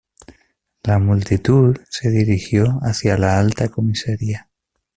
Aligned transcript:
La 0.81 0.97
multitud 0.97 1.77
se 1.87 2.09
dirigió 2.09 2.79
hacia 2.81 3.19
la 3.19 3.37
Alta 3.39 3.69
Comisaría. 3.69 4.49